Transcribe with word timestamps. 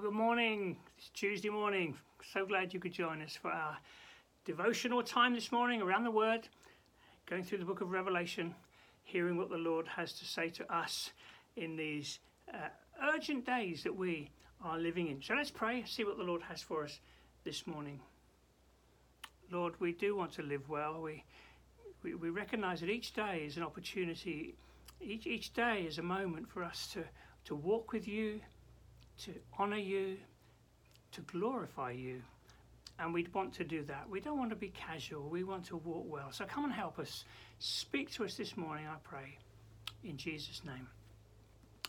Good 0.00 0.12
morning. 0.12 0.76
It's 0.96 1.08
Tuesday 1.08 1.48
morning. 1.48 1.96
So 2.32 2.46
glad 2.46 2.72
you 2.72 2.78
could 2.78 2.92
join 2.92 3.20
us 3.20 3.34
for 3.34 3.50
our 3.50 3.76
devotional 4.44 5.02
time 5.02 5.34
this 5.34 5.50
morning 5.50 5.82
around 5.82 6.04
the 6.04 6.10
Word, 6.12 6.48
going 7.28 7.42
through 7.42 7.58
the 7.58 7.64
book 7.64 7.80
of 7.80 7.90
Revelation, 7.90 8.54
hearing 9.02 9.36
what 9.36 9.50
the 9.50 9.56
Lord 9.56 9.88
has 9.88 10.12
to 10.12 10.24
say 10.24 10.50
to 10.50 10.72
us 10.72 11.10
in 11.56 11.74
these 11.74 12.20
uh, 12.54 12.68
urgent 13.12 13.44
days 13.44 13.82
that 13.82 13.96
we 13.96 14.30
are 14.62 14.78
living 14.78 15.08
in. 15.08 15.20
So 15.20 15.34
let's 15.34 15.50
pray, 15.50 15.82
see 15.84 16.04
what 16.04 16.16
the 16.16 16.22
Lord 16.22 16.42
has 16.42 16.62
for 16.62 16.84
us 16.84 17.00
this 17.42 17.66
morning. 17.66 17.98
Lord, 19.50 19.74
we 19.80 19.92
do 19.92 20.14
want 20.14 20.30
to 20.34 20.42
live 20.42 20.68
well. 20.68 21.00
We, 21.02 21.24
we, 22.04 22.14
we 22.14 22.30
recognize 22.30 22.80
that 22.82 22.90
each 22.90 23.14
day 23.14 23.42
is 23.44 23.56
an 23.56 23.64
opportunity, 23.64 24.54
each, 25.00 25.26
each 25.26 25.54
day 25.54 25.86
is 25.88 25.98
a 25.98 26.02
moment 26.02 26.48
for 26.48 26.62
us 26.62 26.86
to, 26.92 27.02
to 27.46 27.56
walk 27.56 27.92
with 27.92 28.06
you 28.06 28.40
to 29.24 29.34
honour 29.58 29.78
you, 29.78 30.16
to 31.12 31.20
glorify 31.22 31.92
you. 31.92 32.22
And 33.00 33.14
we'd 33.14 33.32
want 33.32 33.52
to 33.54 33.64
do 33.64 33.84
that. 33.84 34.08
We 34.10 34.20
don't 34.20 34.38
want 34.38 34.50
to 34.50 34.56
be 34.56 34.70
casual. 34.70 35.28
We 35.28 35.44
want 35.44 35.66
to 35.66 35.76
walk 35.76 36.04
well. 36.08 36.32
So 36.32 36.44
come 36.44 36.64
and 36.64 36.72
help 36.72 36.98
us. 36.98 37.24
Speak 37.60 38.10
to 38.12 38.24
us 38.24 38.34
this 38.34 38.56
morning, 38.56 38.86
I 38.88 38.96
pray. 39.04 39.38
In 40.02 40.16
Jesus' 40.16 40.62
name. 40.64 40.88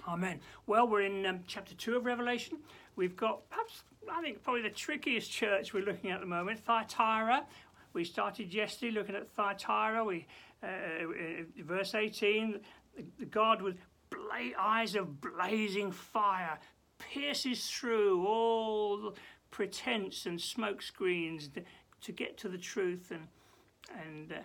Amen. 0.07 0.39
Well, 0.67 0.87
we're 0.87 1.01
in 1.01 1.25
um, 1.25 1.39
chapter 1.47 1.73
2 1.75 1.97
of 1.97 2.05
Revelation. 2.05 2.59
We've 2.95 3.15
got 3.15 3.49
perhaps, 3.49 3.83
I 4.11 4.21
think, 4.21 4.43
probably 4.43 4.61
the 4.61 4.69
trickiest 4.69 5.31
church 5.31 5.73
we're 5.73 5.83
looking 5.83 6.11
at 6.11 6.15
at 6.15 6.21
the 6.21 6.27
moment, 6.27 6.59
Thyatira. 6.59 7.45
We 7.93 8.03
started 8.03 8.53
yesterday 8.53 8.91
looking 8.91 9.15
at 9.15 9.29
Thyatira. 9.31 10.05
We, 10.05 10.27
uh, 10.63 10.67
uh 10.67 11.63
verse 11.63 11.95
18, 11.95 12.59
God 13.31 13.61
with 13.61 13.77
eyes 14.57 14.95
of 14.95 15.21
blazing 15.21 15.91
fire 15.91 16.59
pierces 16.99 17.69
through 17.69 18.25
all 18.25 19.15
pretense 19.51 20.25
and 20.25 20.37
smokescreens 20.39 21.49
to 22.01 22.11
get 22.11 22.37
to 22.37 22.49
the 22.49 22.57
truth 22.57 23.11
and 23.11 23.27
and 24.03 24.31
uh, 24.31 24.35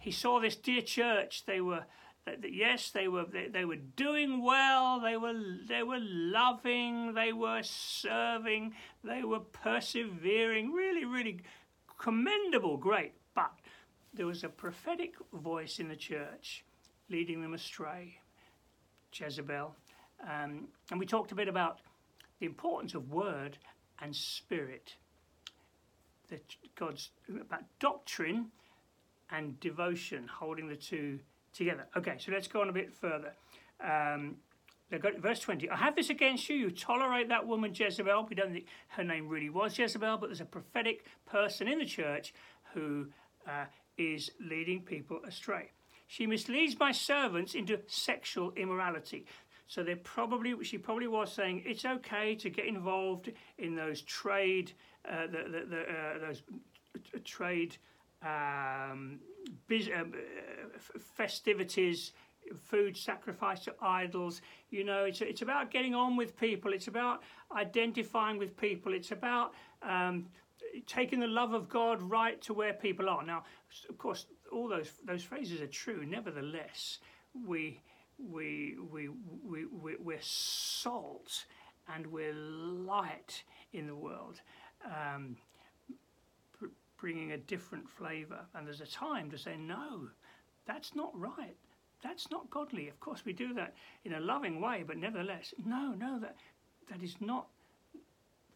he 0.00 0.10
saw 0.10 0.40
this 0.40 0.56
dear 0.56 0.82
church. 0.82 1.44
They 1.46 1.60
were 1.60 1.84
that, 2.24 2.42
that 2.42 2.52
yes 2.52 2.90
they 2.90 3.08
were 3.08 3.24
they, 3.24 3.48
they, 3.48 3.64
were 3.64 3.76
doing 3.76 4.42
well. 4.42 5.00
They 5.00 5.16
were 5.16 5.34
they 5.68 5.82
were 5.82 6.00
loving. 6.00 7.14
They 7.14 7.32
were 7.32 7.62
serving. 7.62 8.74
They 9.04 9.22
were 9.22 9.40
persevering. 9.40 10.72
Really 10.72 11.04
really 11.04 11.40
commendable 11.98 12.76
great. 12.76 13.12
But 13.34 13.52
there 14.12 14.26
was 14.26 14.44
a 14.44 14.48
prophetic 14.48 15.14
voice 15.32 15.78
in 15.78 15.88
the 15.88 15.96
church 15.96 16.64
leading 17.08 17.40
them 17.40 17.54
astray 17.54 18.20
Jezebel. 19.12 19.74
Um, 20.22 20.68
and 20.90 20.98
we 20.98 21.06
talked 21.06 21.32
a 21.32 21.34
bit 21.34 21.48
about 21.48 21.78
the 22.40 22.46
importance 22.46 22.94
of 22.94 23.10
word 23.10 23.58
and 24.00 24.14
spirit. 24.14 24.94
That 26.30 26.42
God's 26.76 27.10
about 27.28 27.64
doctrine 27.80 28.46
and 29.30 29.58
devotion, 29.60 30.28
holding 30.28 30.68
the 30.68 30.76
two 30.76 31.20
together. 31.52 31.86
Okay, 31.96 32.16
so 32.18 32.32
let's 32.32 32.48
go 32.48 32.60
on 32.60 32.68
a 32.68 32.72
bit 32.72 32.92
further. 32.92 33.32
Um, 33.82 34.36
verse 34.90 35.40
20 35.40 35.68
I 35.70 35.76
have 35.76 35.96
this 35.96 36.10
against 36.10 36.48
you. 36.48 36.56
You 36.56 36.70
tolerate 36.70 37.28
that 37.28 37.46
woman 37.46 37.72
Jezebel. 37.74 38.26
We 38.28 38.34
don't 38.34 38.52
think 38.52 38.66
her 38.88 39.04
name 39.04 39.28
really 39.28 39.50
was 39.50 39.78
Jezebel, 39.78 40.18
but 40.18 40.28
there's 40.28 40.40
a 40.40 40.46
prophetic 40.46 41.04
person 41.26 41.68
in 41.68 41.78
the 41.78 41.86
church 41.86 42.34
who 42.74 43.08
uh, 43.46 43.64
is 43.96 44.30
leading 44.40 44.82
people 44.82 45.20
astray. 45.26 45.70
She 46.06 46.26
misleads 46.26 46.78
my 46.78 46.92
servants 46.92 47.54
into 47.54 47.80
sexual 47.86 48.52
immorality. 48.52 49.26
So 49.68 49.82
they 49.82 49.94
probably, 49.96 50.64
she 50.64 50.78
probably 50.78 51.08
was 51.08 51.30
saying 51.30 51.62
it's 51.66 51.84
okay 51.84 52.34
to 52.36 52.50
get 52.50 52.64
involved 52.64 53.30
in 53.58 53.76
those 53.76 54.00
trade, 54.02 54.72
uh, 55.08 55.26
the, 55.26 55.44
the, 55.50 55.66
the 55.66 55.80
uh, 55.82 56.18
those 56.26 56.42
trade 57.24 57.76
um, 58.22 59.20
biz, 59.68 59.88
uh, 59.88 60.04
festivities, 61.16 62.12
food 62.56 62.96
sacrifice 62.96 63.60
to 63.60 63.74
idols. 63.82 64.40
You 64.70 64.84
know, 64.84 65.04
it's 65.04 65.20
it's 65.20 65.42
about 65.42 65.70
getting 65.70 65.94
on 65.94 66.16
with 66.16 66.34
people. 66.36 66.72
It's 66.72 66.88
about 66.88 67.22
identifying 67.54 68.38
with 68.38 68.56
people. 68.56 68.94
It's 68.94 69.12
about 69.12 69.52
um, 69.82 70.26
taking 70.86 71.20
the 71.20 71.26
love 71.26 71.52
of 71.52 71.68
God 71.68 72.00
right 72.02 72.40
to 72.42 72.54
where 72.54 72.72
people 72.72 73.08
are. 73.08 73.22
Now, 73.22 73.44
of 73.88 73.98
course, 73.98 74.26
all 74.50 74.66
those 74.66 74.92
those 75.04 75.22
phrases 75.22 75.60
are 75.60 75.66
true. 75.66 76.04
Nevertheless, 76.06 76.98
we 77.46 77.80
we, 78.18 78.76
we, 78.90 79.08
we, 79.44 79.66
we, 79.66 79.96
we're 79.98 80.18
salt 80.20 81.44
and 81.94 82.06
we're 82.06 82.34
light 82.34 83.42
in 83.72 83.86
the 83.86 83.94
world, 83.94 84.40
um, 84.84 85.36
bringing 86.98 87.32
a 87.32 87.38
different 87.38 87.88
flavour. 87.88 88.40
And 88.54 88.66
there's 88.66 88.80
a 88.80 88.86
time 88.86 89.30
to 89.30 89.38
say, 89.38 89.56
no, 89.56 90.08
that's 90.66 90.94
not 90.94 91.10
right. 91.18 91.56
That's 92.02 92.30
not 92.30 92.50
godly. 92.50 92.88
Of 92.88 93.00
course, 93.00 93.24
we 93.24 93.32
do 93.32 93.54
that 93.54 93.74
in 94.04 94.14
a 94.14 94.20
loving 94.20 94.60
way, 94.60 94.84
but 94.86 94.98
nevertheless, 94.98 95.54
no, 95.64 95.94
no, 95.98 96.18
that, 96.20 96.36
that 96.90 97.02
is 97.02 97.16
not 97.20 97.46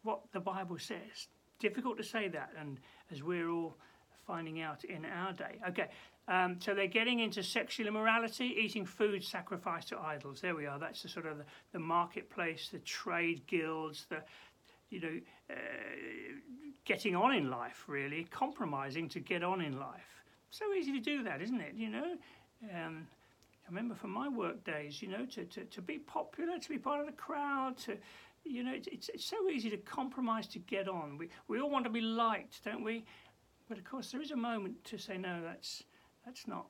what 0.03 0.21
the 0.31 0.39
Bible 0.39 0.77
says. 0.77 1.27
Difficult 1.59 1.97
to 1.97 2.03
say 2.03 2.27
that, 2.29 2.49
and 2.59 2.79
as 3.11 3.23
we're 3.23 3.49
all 3.49 3.77
finding 4.25 4.61
out 4.61 4.83
in 4.85 5.05
our 5.05 5.33
day. 5.33 5.59
Okay, 5.69 5.89
um, 6.27 6.57
so 6.59 6.73
they're 6.73 6.87
getting 6.87 7.19
into 7.19 7.43
sexual 7.43 7.87
immorality, 7.87 8.55
eating 8.57 8.85
food 8.85 9.23
sacrificed 9.23 9.89
to 9.89 9.99
idols. 9.99 10.41
There 10.41 10.55
we 10.55 10.65
are. 10.65 10.79
That's 10.79 11.03
the 11.03 11.09
sort 11.09 11.25
of 11.25 11.37
the, 11.37 11.45
the 11.73 11.79
marketplace, 11.79 12.69
the 12.71 12.79
trade 12.79 13.45
guilds, 13.47 14.05
the 14.09 14.23
you 14.89 15.01
know, 15.01 15.19
uh, 15.49 15.55
getting 16.85 17.15
on 17.15 17.33
in 17.33 17.49
life. 17.49 17.83
Really 17.87 18.25
compromising 18.25 19.09
to 19.09 19.19
get 19.19 19.43
on 19.43 19.59
in 19.61 19.79
life. 19.79 20.23
So 20.49 20.71
easy 20.73 20.93
to 20.93 20.99
do 20.99 21.23
that, 21.23 21.41
isn't 21.41 21.59
it? 21.61 21.73
You 21.75 21.89
know. 21.89 22.15
Um, 22.73 23.07
I 23.65 23.69
remember 23.69 23.95
from 23.95 24.11
my 24.11 24.27
work 24.27 24.63
days, 24.65 25.01
you 25.01 25.07
know, 25.07 25.25
to, 25.25 25.45
to, 25.45 25.63
to 25.63 25.81
be 25.81 25.97
popular, 25.97 26.59
to 26.59 26.69
be 26.69 26.77
part 26.77 26.99
of 26.99 27.05
the 27.05 27.13
crowd, 27.13 27.77
to, 27.79 27.97
you 28.43 28.63
know, 28.63 28.73
it's, 28.73 28.87
it's, 28.87 29.09
it's 29.09 29.25
so 29.25 29.49
easy 29.49 29.69
to 29.69 29.77
compromise 29.77 30.47
to 30.47 30.59
get 30.59 30.89
on. 30.89 31.17
We, 31.17 31.29
we 31.47 31.61
all 31.61 31.69
want 31.69 31.85
to 31.85 31.89
be 31.89 32.01
liked, 32.01 32.63
don't 32.65 32.83
we? 32.83 33.05
But 33.69 33.77
of 33.77 33.85
course, 33.85 34.11
there 34.11 34.21
is 34.21 34.31
a 34.31 34.35
moment 34.35 34.83
to 34.85 34.97
say, 34.97 35.17
no, 35.17 35.41
that's, 35.41 35.83
that's 36.25 36.47
not 36.47 36.67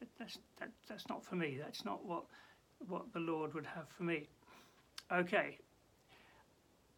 that, 0.00 0.08
that's 0.18 0.38
that, 0.58 0.70
that's 0.88 1.08
not 1.08 1.24
for 1.24 1.36
me. 1.36 1.58
That's 1.62 1.84
not 1.84 2.04
what 2.04 2.24
what 2.88 3.12
the 3.12 3.20
Lord 3.20 3.54
would 3.54 3.66
have 3.66 3.88
for 3.88 4.02
me. 4.02 4.28
Okay. 5.12 5.58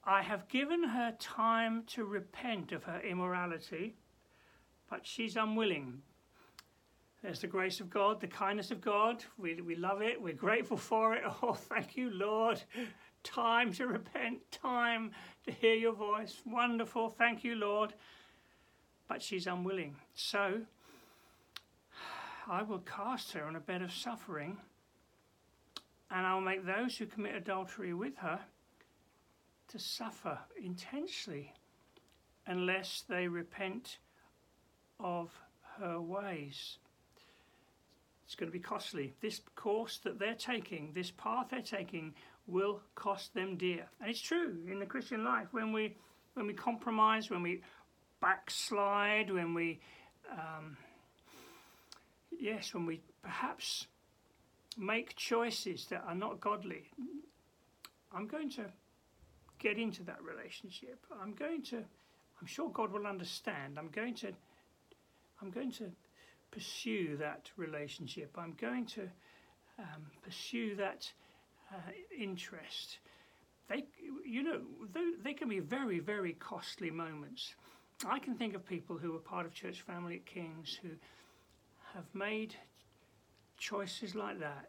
I 0.05 0.23
have 0.23 0.47
given 0.49 0.85
her 0.85 1.15
time 1.19 1.83
to 1.89 2.05
repent 2.05 2.71
of 2.71 2.85
her 2.85 3.01
immorality, 3.01 3.97
but 4.89 5.05
she's 5.05 5.37
unwilling. 5.37 6.01
There's 7.23 7.41
the 7.41 7.49
grace 7.49 7.81
of 7.81 7.91
God, 7.91 8.21
the 8.21 8.29
kindness 8.29 8.71
of 8.71 8.81
God. 8.81 9.25
We, 9.37 9.61
we 9.61 9.75
love 9.75 10.03
it. 10.03 10.23
We're 10.23 10.35
grateful 10.35 10.77
for 10.77 11.15
it. 11.15 11.23
Oh, 11.43 11.55
thank 11.55 11.97
you, 11.97 12.11
Lord. 12.11 12.63
Time 13.25 13.73
to 13.73 13.89
repent, 13.89 14.49
time 14.53 15.11
to 15.45 15.51
hear 15.51 15.75
your 15.75 15.93
voice. 15.93 16.41
Wonderful. 16.47 17.11
Thank 17.11 17.43
you, 17.43 17.57
Lord. 17.57 17.95
But 19.09 19.23
she's 19.23 19.49
unwilling. 19.49 19.97
So 20.15 20.61
I 22.49 22.63
will 22.63 22.79
cast 22.81 23.33
her 23.33 23.45
on 23.45 23.57
a 23.57 23.61
bed 23.61 23.83
of 23.83 23.93
suffering, 23.93 24.59
and 26.11 26.27
I'll 26.27 26.41
make 26.41 26.65
those 26.65 26.97
who 26.97 27.07
commit 27.07 27.35
adultery 27.35 27.93
with 27.93 28.17
her 28.19 28.41
to 29.69 29.79
suffer 29.79 30.39
intensely 30.63 31.53
unless 32.47 33.03
they 33.09 33.27
repent 33.27 33.99
of 35.01 35.31
her 35.79 36.01
ways. 36.01 36.79
It's 38.25 38.35
going 38.35 38.51
to 38.51 38.53
be 38.53 38.63
costly. 38.63 39.15
This 39.21 39.41
course 39.55 39.99
that 40.05 40.19
they're 40.19 40.35
taking, 40.35 40.93
this 40.95 41.11
path 41.11 41.49
they're 41.51 41.63
taking, 41.63 42.15
will 42.47 42.81
cost 42.95 43.35
them 43.35 43.57
dear. 43.57 43.87
And 44.01 44.11
it's 44.11 44.21
true 44.21 44.57
in 44.71 44.79
the 44.79 44.87
Christian 44.87 45.25
life 45.25 45.49
when 45.53 45.73
we 45.73 45.97
when 46.35 46.47
we 46.47 46.53
compromise, 46.53 47.31
when 47.31 47.43
we 47.43 47.63
backslide, 48.21 49.33
when 49.33 49.55
we 49.55 49.81
um, 50.31 50.77
yes, 52.31 52.75
when 52.75 52.87
we 52.87 53.01
perhaps 53.23 53.87
make 54.77 55.17
choices 55.17 55.87
that 55.87 56.05
are 56.07 56.15
not 56.15 56.41
godly, 56.41 56.85
I'm 58.13 58.27
going 58.27 58.51
to 58.51 58.67
get 59.59 59.79
into 59.79 60.03
that 60.05 60.23
relationship. 60.23 61.05
I'm 61.23 61.35
going 61.35 61.63
to, 61.65 61.77
I'm 61.77 62.47
sure 62.47 62.71
God 62.71 62.93
will 62.93 63.07
understand. 63.07 63.79
I'm 63.79 63.89
going 63.89 64.15
to, 64.17 64.33
I'm 65.41 65.51
going 65.51 65.73
to 65.73 65.91
pursue 66.51 67.17
that 67.19 67.51
relationship. 67.57 68.31
I'm 68.39 68.55
going 68.61 68.87
to 68.87 69.03
um, 69.79 70.07
pursue 70.23 70.77
that 70.77 71.11
uh, 71.73 71.91
interest. 72.19 72.99
They, 73.69 73.85
you 74.25 74.43
know, 74.43 74.61
they, 74.95 75.11
they 75.23 75.35
can 75.35 75.49
be 75.49 75.61
very, 75.61 75.99
very 75.99 76.35
costly 76.35 76.91
moments. 76.91 77.55
I 78.07 78.19
can 78.19 78.37
think 78.37 78.55
of 78.55 78.65
people 78.65 78.97
who 78.97 79.13
were 79.13 79.19
part 79.19 79.47
of 79.47 79.55
church 79.55 79.81
family 79.83 80.17
at 80.17 80.27
King's 80.27 80.79
who 80.83 80.91
have 81.97 82.15
made 82.15 82.55
choices 83.57 84.15
like 84.15 84.39
that. 84.39 84.69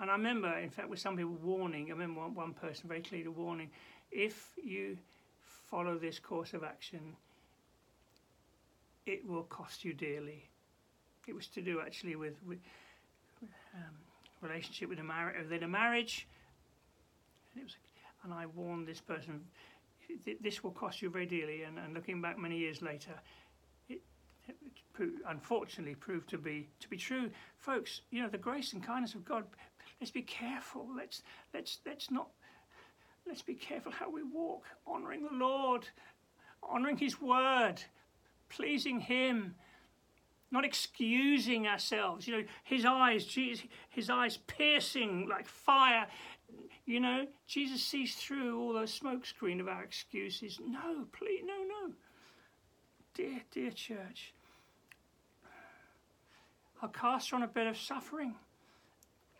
And 0.00 0.10
I 0.10 0.14
remember, 0.14 0.58
in 0.58 0.70
fact, 0.70 0.88
with 0.88 0.98
some 0.98 1.16
people 1.16 1.36
warning, 1.42 1.86
I 1.88 1.92
remember 1.92 2.20
one, 2.20 2.34
one 2.34 2.52
person 2.54 2.88
very 2.88 3.02
clearly 3.02 3.28
warning, 3.28 3.70
if 4.10 4.52
you 4.62 4.96
follow 5.70 5.98
this 5.98 6.18
course 6.18 6.54
of 6.54 6.64
action, 6.64 7.16
it 9.06 9.26
will 9.28 9.44
cost 9.44 9.84
you 9.84 9.92
dearly. 9.92 10.48
It 11.28 11.34
was 11.34 11.46
to 11.48 11.60
do 11.60 11.80
actually 11.80 12.16
with, 12.16 12.34
with 12.46 12.58
um, 13.74 13.94
relationship 14.40 14.88
with 14.88 14.98
a 14.98 15.04
marriage, 15.04 15.36
within 15.42 15.62
a 15.62 15.68
marriage, 15.68 16.26
and 17.52 17.60
it 17.60 17.64
was, 17.64 17.76
and 18.24 18.32
I 18.32 18.46
warned 18.46 18.88
this 18.88 19.00
person, 19.00 19.40
this 20.40 20.64
will 20.64 20.70
cost 20.70 21.02
you 21.02 21.10
very 21.10 21.26
dearly. 21.26 21.62
And, 21.62 21.78
and 21.78 21.92
looking 21.92 22.22
back 22.22 22.38
many 22.38 22.56
years 22.56 22.80
later, 22.80 23.12
unfortunately 25.28 25.94
proved 25.94 26.28
to 26.30 26.38
be 26.38 26.68
to 26.80 26.88
be 26.88 26.96
true, 26.96 27.30
folks. 27.58 28.02
You 28.10 28.22
know 28.22 28.28
the 28.28 28.38
grace 28.38 28.72
and 28.72 28.82
kindness 28.82 29.14
of 29.14 29.24
God. 29.24 29.44
Let's 30.00 30.10
be 30.10 30.22
careful. 30.22 30.88
Let's 30.96 31.22
let's 31.52 31.78
let's 31.86 32.10
not. 32.10 32.28
Let's 33.26 33.42
be 33.42 33.54
careful 33.54 33.90
how 33.90 34.10
we 34.10 34.22
walk, 34.22 34.64
honouring 34.86 35.22
the 35.22 35.36
Lord, 35.36 35.88
honouring 36.62 36.98
His 36.98 37.22
word, 37.22 37.76
pleasing 38.50 39.00
Him, 39.00 39.54
not 40.50 40.64
excusing 40.64 41.66
ourselves. 41.66 42.28
You 42.28 42.38
know, 42.38 42.44
His 42.64 42.84
eyes, 42.84 43.24
Jesus, 43.24 43.66
His 43.88 44.10
eyes 44.10 44.36
piercing 44.46 45.26
like 45.28 45.48
fire. 45.48 46.06
You 46.84 47.00
know, 47.00 47.26
Jesus 47.46 47.82
sees 47.82 48.14
through 48.14 48.60
all 48.60 48.74
the 48.74 48.80
smokescreen 48.80 49.58
of 49.58 49.68
our 49.68 49.82
excuses. 49.82 50.60
No, 50.62 51.06
please, 51.12 51.42
no, 51.46 51.64
no. 51.64 51.94
Dear, 53.14 53.42
dear 53.52 53.70
church, 53.70 54.34
I'll 56.82 56.88
cast 56.88 57.30
her 57.30 57.36
on 57.36 57.44
a 57.44 57.46
bed 57.46 57.68
of 57.68 57.78
suffering 57.78 58.34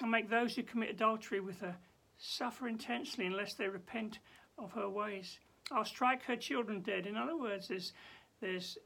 and 0.01 0.11
make 0.11 0.31
those 0.31 0.55
who 0.55 0.63
commit 0.63 0.91
adultery 0.91 1.41
with 1.41 1.61
her 1.61 1.77
suffer 2.19 2.69
intensely 2.69 3.27
unless 3.27 3.55
they 3.55 3.69
repent 3.69 4.21
of 4.59 4.73
her 4.73 4.89
ways. 4.89 5.39
I'll 5.73 5.85
strike 5.85 6.23
her 6.25 6.37
children 6.37 6.81
dead. 6.83 7.07
In 7.07 7.17
other 7.17 7.37
words, 7.37 7.69
there's, 7.69 7.93
there's 8.41 8.79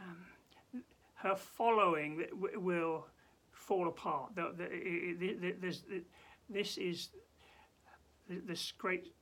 um, 0.00 0.82
her 1.16 1.36
following 1.36 2.18
that 2.18 2.60
will 2.60 3.06
fall 3.52 3.88
apart. 3.88 4.34
The, 4.34 4.52
the, 4.56 5.54
the, 5.60 6.02
this 6.48 6.78
is 6.78 7.10
this 8.28 8.72
great 8.72 9.12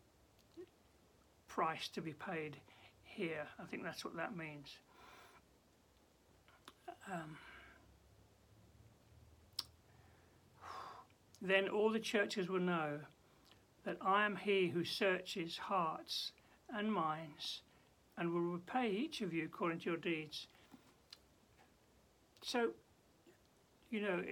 price 1.49 1.89
to 1.89 2.01
be 2.01 2.13
paid 2.13 2.57
here. 3.03 3.47
I 3.59 3.65
think 3.65 3.83
that's 3.83 4.05
what 4.05 4.17
that 4.17 4.37
means. 4.37 4.79
Um, 7.13 7.37
then 11.43 11.69
all 11.69 11.91
the 11.91 12.01
churches 12.01 12.49
will 12.49 12.61
know 12.61 12.99
that 13.85 13.99
I 14.01 14.25
am 14.25 14.37
he 14.37 14.69
who 14.69 14.85
searches 14.85 15.59
hearts 15.59 16.33
and 16.75 16.91
minds 16.91 17.61
and 18.17 18.33
will 18.33 18.41
repay 18.41 18.91
each 18.91 19.21
of 19.21 19.35
you 19.35 19.45
according 19.45 19.81
to 19.81 19.85
your 19.91 19.97
deeds. 19.99 20.47
So, 22.43 22.71
you 23.91 24.01
know, 24.01 24.23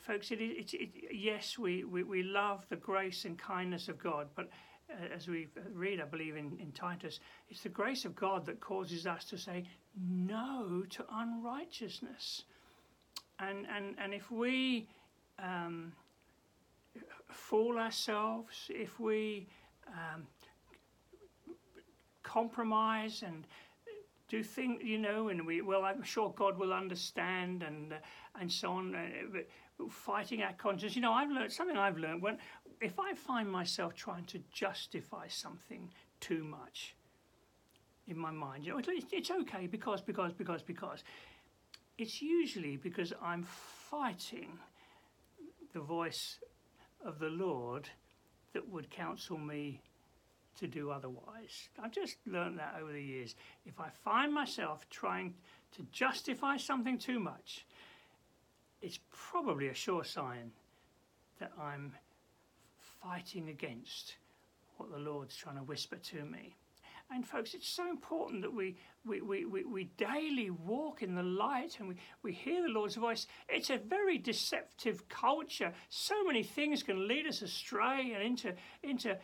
folks, 0.00 0.30
it, 0.30 0.40
it, 0.40 0.74
it, 0.74 0.90
yes, 1.12 1.58
we, 1.58 1.84
we, 1.84 2.02
we 2.02 2.22
love 2.22 2.64
the 2.68 2.76
grace 2.76 3.24
and 3.24 3.38
kindness 3.38 3.88
of 3.88 3.98
God, 3.98 4.28
but 4.34 4.48
as 5.14 5.28
we 5.28 5.48
read, 5.72 6.00
I 6.00 6.04
believe, 6.04 6.36
in, 6.36 6.56
in 6.60 6.72
Titus, 6.72 7.20
it's 7.48 7.62
the 7.62 7.68
grace 7.68 8.04
of 8.04 8.14
God 8.14 8.46
that 8.46 8.60
causes 8.60 9.06
us 9.06 9.24
to 9.26 9.38
say 9.38 9.64
no 9.96 10.84
to 10.90 11.04
unrighteousness. 11.12 12.44
And, 13.38 13.66
and, 13.74 13.94
and 13.98 14.14
if 14.14 14.30
we 14.30 14.88
um, 15.38 15.92
fool 17.30 17.78
ourselves, 17.78 18.70
if 18.70 18.98
we 18.98 19.46
um, 19.88 20.26
compromise 22.22 23.22
and 23.24 23.46
do 24.28 24.42
things, 24.42 24.82
you 24.84 24.98
know, 24.98 25.28
and 25.28 25.46
we, 25.46 25.62
well, 25.62 25.84
I'm 25.84 26.02
sure 26.02 26.32
God 26.36 26.58
will 26.58 26.72
understand 26.72 27.62
and, 27.62 27.94
uh, 27.94 27.96
and 28.40 28.52
so 28.52 28.72
on. 28.72 28.94
Uh, 28.94 29.06
but 29.32 29.48
fighting 29.88 30.42
our 30.42 30.52
conscience. 30.54 30.96
You 30.96 31.02
know, 31.02 31.12
I've 31.12 31.30
learned 31.30 31.52
something 31.52 31.76
I've 31.76 31.98
learned 31.98 32.22
when 32.22 32.38
if 32.80 32.98
I 32.98 33.14
find 33.14 33.50
myself 33.50 33.94
trying 33.94 34.24
to 34.26 34.40
justify 34.52 35.28
something 35.28 35.90
too 36.20 36.44
much 36.44 36.94
in 38.06 38.18
my 38.18 38.30
mind, 38.30 38.64
you 38.64 38.72
know, 38.72 38.80
it's 39.12 39.30
okay 39.30 39.66
because, 39.66 40.00
because, 40.00 40.32
because, 40.32 40.62
because. 40.62 41.04
It's 41.98 42.22
usually 42.22 42.76
because 42.76 43.12
I'm 43.20 43.42
fighting 43.42 44.58
the 45.74 45.80
voice 45.80 46.38
of 47.04 47.18
the 47.18 47.28
Lord 47.28 47.88
that 48.54 48.68
would 48.68 48.90
counsel 48.90 49.36
me 49.36 49.82
to 50.58 50.66
do 50.66 50.90
otherwise. 50.90 51.68
I've 51.82 51.92
just 51.92 52.16
learned 52.26 52.58
that 52.58 52.76
over 52.80 52.92
the 52.92 53.02
years. 53.02 53.34
If 53.66 53.80
I 53.80 53.88
find 54.04 54.32
myself 54.32 54.86
trying 54.90 55.34
to 55.76 55.82
justify 55.92 56.56
something 56.56 56.98
too 56.98 57.20
much, 57.20 57.66
it's 58.80 58.98
probably 59.10 59.68
a 59.68 59.74
sure 59.74 60.04
sign 60.04 60.52
that 61.40 61.52
I'm 61.60 61.92
fighting 63.02 63.48
against 63.48 64.16
what 64.76 64.90
the 64.90 64.98
Lord's 64.98 65.36
trying 65.36 65.56
to 65.56 65.62
whisper 65.62 65.96
to 65.96 66.24
me. 66.24 66.54
And 67.10 67.26
folks, 67.26 67.54
it's 67.54 67.68
so 67.68 67.88
important 67.88 68.42
that 68.42 68.52
we, 68.52 68.76
we, 69.06 69.22
we, 69.22 69.46
we, 69.46 69.64
we 69.64 69.84
daily 69.96 70.50
walk 70.50 71.02
in 71.02 71.14
the 71.14 71.22
light 71.22 71.76
and 71.78 71.88
we, 71.88 71.96
we 72.22 72.32
hear 72.32 72.62
the 72.62 72.68
Lord's 72.68 72.96
voice. 72.96 73.26
It's 73.48 73.70
a 73.70 73.78
very 73.78 74.18
deceptive 74.18 75.08
culture. 75.08 75.72
So 75.88 76.22
many 76.24 76.42
things 76.42 76.82
can 76.82 77.08
lead 77.08 77.26
us 77.26 77.40
astray 77.40 78.12
and 78.14 78.22
into, 78.22 78.52
into 78.82 79.16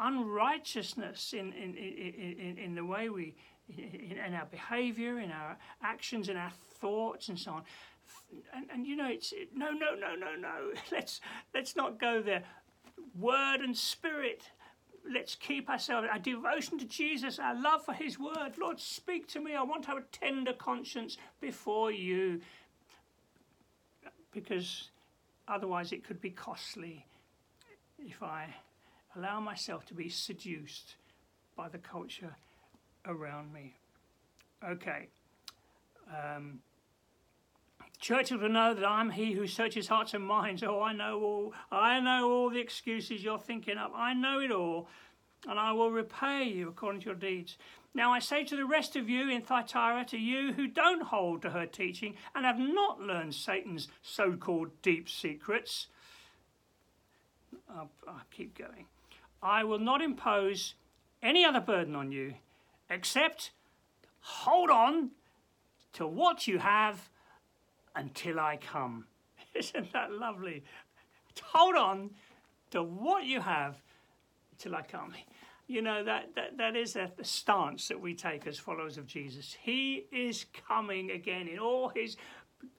unrighteousness 0.00 1.34
in, 1.34 1.52
in, 1.52 1.74
in, 1.76 2.36
in, 2.38 2.58
in 2.58 2.74
the 2.74 2.86
way 2.86 3.10
we, 3.10 3.34
in, 3.68 4.16
in 4.16 4.32
our 4.32 4.46
behavior, 4.46 5.20
in 5.20 5.30
our 5.30 5.58
actions, 5.82 6.30
in 6.30 6.38
our 6.38 6.52
thoughts, 6.80 7.28
and 7.28 7.38
so 7.38 7.52
on 7.52 7.62
and, 8.54 8.66
and 8.72 8.86
you 8.86 8.96
know, 8.96 9.08
it's 9.08 9.32
it, 9.32 9.50
no, 9.54 9.70
no, 9.70 9.94
no, 9.94 10.14
no, 10.14 10.34
no. 10.38 10.72
Let's 10.92 11.20
let's 11.54 11.76
not 11.76 12.00
go 12.00 12.22
there. 12.22 12.42
Word 13.18 13.60
and 13.60 13.76
spirit. 13.76 14.42
Let's 15.08 15.36
keep 15.36 15.70
ourselves 15.70 16.08
our 16.10 16.18
devotion 16.18 16.78
to 16.78 16.84
Jesus, 16.84 17.38
our 17.38 17.54
love 17.54 17.84
for 17.84 17.94
His 17.94 18.18
Word. 18.18 18.58
Lord, 18.58 18.80
speak 18.80 19.28
to 19.28 19.40
me. 19.40 19.54
I 19.54 19.62
want 19.62 19.84
to 19.84 19.90
have 19.90 19.98
a 19.98 20.04
tender 20.10 20.52
conscience 20.52 21.16
before 21.40 21.92
You, 21.92 22.40
because 24.32 24.90
otherwise 25.46 25.92
it 25.92 26.02
could 26.02 26.20
be 26.20 26.30
costly 26.30 27.06
if 28.00 28.20
I 28.20 28.52
allow 29.14 29.38
myself 29.38 29.86
to 29.86 29.94
be 29.94 30.08
seduced 30.08 30.96
by 31.56 31.68
the 31.68 31.78
culture 31.78 32.34
around 33.06 33.52
me. 33.52 33.76
Okay. 34.64 35.08
Um, 36.10 36.60
Churches 37.98 38.40
will 38.40 38.50
know 38.50 38.74
that 38.74 38.86
I'm 38.86 39.10
he 39.10 39.32
who 39.32 39.46
searches 39.46 39.88
hearts 39.88 40.14
and 40.14 40.24
minds. 40.24 40.62
Oh, 40.62 40.82
I 40.82 40.92
know 40.92 41.20
all. 41.20 41.54
I 41.70 41.98
know 42.00 42.30
all 42.30 42.50
the 42.50 42.60
excuses 42.60 43.24
you're 43.24 43.38
thinking 43.38 43.78
up. 43.78 43.92
I 43.94 44.12
know 44.12 44.38
it 44.40 44.52
all, 44.52 44.88
and 45.48 45.58
I 45.58 45.72
will 45.72 45.90
repay 45.90 46.44
you 46.44 46.68
according 46.68 47.00
to 47.02 47.06
your 47.06 47.14
deeds. 47.14 47.56
Now 47.94 48.12
I 48.12 48.18
say 48.18 48.44
to 48.44 48.56
the 48.56 48.66
rest 48.66 48.94
of 48.96 49.08
you 49.08 49.30
in 49.30 49.40
Thyatira, 49.40 50.04
to 50.06 50.18
you 50.18 50.52
who 50.52 50.66
don't 50.66 51.04
hold 51.04 51.40
to 51.42 51.50
her 51.50 51.64
teaching 51.64 52.14
and 52.34 52.44
have 52.44 52.58
not 52.58 53.00
learned 53.00 53.34
Satan's 53.34 53.88
so-called 54.02 54.70
deep 54.82 55.08
secrets. 55.08 55.86
I'll, 57.70 57.90
I'll 58.06 58.20
keep 58.30 58.56
going. 58.56 58.84
I 59.42 59.64
will 59.64 59.78
not 59.78 60.02
impose 60.02 60.74
any 61.22 61.44
other 61.44 61.60
burden 61.60 61.96
on 61.96 62.12
you, 62.12 62.34
except 62.90 63.52
hold 64.20 64.68
on 64.70 65.12
to 65.94 66.06
what 66.06 66.46
you 66.46 66.58
have 66.58 67.08
until 67.96 68.38
I 68.38 68.58
come. 68.58 69.06
Isn't 69.54 69.92
that 69.92 70.12
lovely? 70.12 70.62
Hold 71.42 71.74
on 71.74 72.10
to 72.70 72.82
what 72.82 73.24
you 73.24 73.40
have 73.40 73.76
till 74.58 74.74
I 74.74 74.82
come. 74.82 75.12
You 75.66 75.82
know, 75.82 76.04
that, 76.04 76.34
that, 76.36 76.56
that 76.58 76.76
is 76.76 76.94
a, 76.94 77.10
the 77.16 77.24
stance 77.24 77.88
that 77.88 78.00
we 78.00 78.14
take 78.14 78.46
as 78.46 78.58
followers 78.58 78.98
of 78.98 79.06
Jesus. 79.06 79.56
He 79.60 80.06
is 80.12 80.46
coming 80.68 81.10
again 81.10 81.48
in 81.48 81.58
all 81.58 81.88
his 81.88 82.16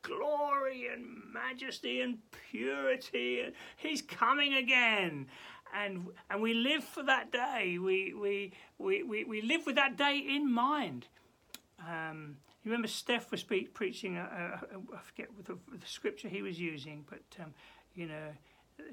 glory 0.02 0.88
and 0.92 1.06
majesty 1.34 2.02
and 2.02 2.20
purity. 2.50 3.44
He's 3.76 4.02
coming 4.02 4.54
again. 4.54 5.28
And, 5.76 6.08
and 6.30 6.42
we 6.42 6.54
live 6.54 6.84
for 6.84 7.04
that 7.04 7.32
day. 7.32 7.78
We, 7.78 8.14
we, 8.14 8.54
we, 8.78 9.04
we, 9.04 9.24
we 9.26 9.42
live 9.42 9.66
with 9.66 9.76
that 9.76 9.98
day 9.98 10.24
in 10.26 10.52
mind. 10.52 11.08
Um, 11.86 12.38
you 12.68 12.72
remember 12.74 12.90
Steph 12.90 13.32
was 13.32 13.44
preaching, 13.44 14.18
I 14.18 14.60
forget 15.02 15.30
the, 15.46 15.54
the, 15.54 15.86
scripture 15.86 16.28
he 16.28 16.42
was 16.42 16.60
using, 16.60 17.06
but 17.10 17.42
um, 17.42 17.54
you 17.96 18.08
know, 18.08 18.28
uh, 18.78 18.84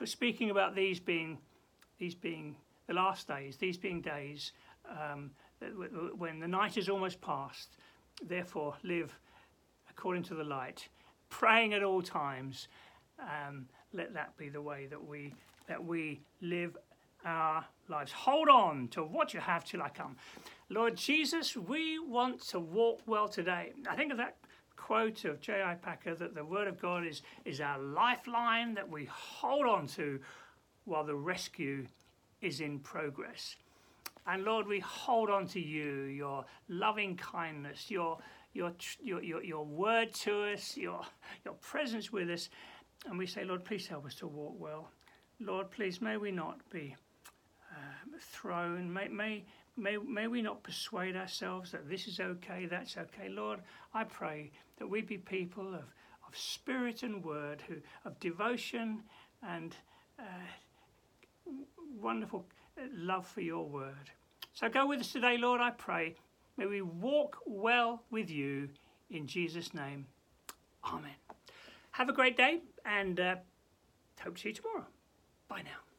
was 0.00 0.10
speaking 0.12 0.50
about 0.50 0.76
these 0.76 1.00
being, 1.00 1.38
these 1.98 2.14
being 2.14 2.54
the 2.86 2.94
last 2.94 3.26
days, 3.26 3.56
these 3.56 3.76
being 3.76 4.00
days 4.00 4.52
um, 4.88 5.32
when 6.16 6.38
the 6.38 6.46
night 6.46 6.76
is 6.76 6.88
almost 6.88 7.20
past. 7.20 7.76
Therefore, 8.24 8.76
live 8.84 9.12
according 9.90 10.22
to 10.24 10.34
the 10.34 10.44
light, 10.44 10.86
praying 11.30 11.74
at 11.74 11.82
all 11.82 12.00
times. 12.00 12.68
Um, 13.18 13.66
let 13.92 14.14
that 14.14 14.36
be 14.36 14.50
the 14.50 14.62
way 14.62 14.86
that 14.86 15.04
we 15.04 15.34
that 15.66 15.84
we 15.84 16.20
live 16.40 16.76
our 17.24 17.64
lives. 17.88 18.12
Hold 18.12 18.48
on 18.48 18.86
to 18.88 19.02
what 19.02 19.34
you 19.34 19.40
have 19.40 19.64
till 19.64 19.82
I 19.82 19.88
come. 19.88 20.16
Lord 20.72 20.96
Jesus, 20.96 21.54
we 21.54 21.98
want 21.98 22.40
to 22.48 22.58
walk 22.58 23.02
well 23.04 23.28
today. 23.28 23.74
I 23.86 23.94
think 23.94 24.10
of 24.10 24.16
that 24.16 24.36
quote 24.74 25.26
of 25.26 25.38
J.I. 25.38 25.74
Packer 25.74 26.14
that 26.14 26.34
the 26.34 26.46
Word 26.46 26.66
of 26.66 26.80
God 26.80 27.06
is, 27.06 27.20
is 27.44 27.60
our 27.60 27.78
lifeline 27.78 28.72
that 28.72 28.88
we 28.88 29.04
hold 29.04 29.66
on 29.66 29.86
to 29.88 30.18
while 30.86 31.04
the 31.04 31.14
rescue 31.14 31.86
is 32.40 32.62
in 32.62 32.78
progress. 32.78 33.56
And 34.26 34.44
Lord, 34.44 34.66
we 34.66 34.80
hold 34.80 35.28
on 35.28 35.46
to 35.48 35.60
you, 35.60 36.04
your 36.04 36.46
loving 36.68 37.18
kindness, 37.18 37.90
your, 37.90 38.16
your, 38.54 38.72
your, 39.02 39.22
your, 39.22 39.44
your 39.44 39.66
word 39.66 40.14
to 40.14 40.54
us, 40.54 40.74
your, 40.74 41.02
your 41.44 41.54
presence 41.54 42.10
with 42.10 42.30
us. 42.30 42.48
And 43.04 43.18
we 43.18 43.26
say, 43.26 43.44
Lord, 43.44 43.66
please 43.66 43.86
help 43.86 44.06
us 44.06 44.14
to 44.16 44.26
walk 44.26 44.54
well. 44.58 44.88
Lord, 45.38 45.70
please, 45.70 46.00
may 46.00 46.16
we 46.16 46.30
not 46.30 46.60
be 46.70 46.96
uh, 47.72 48.18
thrown. 48.18 48.90
May, 48.90 49.08
may, 49.08 49.44
may, 49.76 49.96
may 49.96 50.26
we 50.26 50.42
not 50.42 50.62
persuade 50.62 51.16
ourselves 51.16 51.72
that 51.72 51.88
this 51.88 52.06
is 52.06 52.20
okay, 52.20 52.66
that's 52.66 52.96
okay. 52.96 53.28
Lord, 53.28 53.60
I 53.94 54.04
pray 54.04 54.50
that 54.78 54.86
we 54.86 55.02
be 55.02 55.18
people 55.18 55.74
of, 55.74 55.84
of 56.26 56.36
spirit 56.36 57.02
and 57.02 57.24
word, 57.24 57.62
who, 57.68 57.76
of 58.04 58.18
devotion 58.20 59.02
and 59.42 59.74
uh, 60.18 60.24
wonderful 62.00 62.46
love 62.94 63.26
for 63.26 63.40
your 63.40 63.66
word. 63.66 64.10
So 64.54 64.68
go 64.68 64.86
with 64.86 65.00
us 65.00 65.12
today, 65.12 65.38
Lord, 65.38 65.60
I 65.60 65.70
pray. 65.70 66.16
May 66.56 66.66
we 66.66 66.82
walk 66.82 67.38
well 67.46 68.02
with 68.10 68.30
you 68.30 68.68
in 69.10 69.26
Jesus' 69.26 69.72
name. 69.72 70.06
Amen. 70.84 71.12
Have 71.92 72.08
a 72.08 72.12
great 72.12 72.36
day 72.36 72.60
and 72.84 73.18
uh, 73.18 73.36
hope 74.22 74.36
to 74.36 74.42
see 74.42 74.48
you 74.50 74.54
tomorrow. 74.54 74.86
Bye 75.48 75.62
now. 75.62 75.91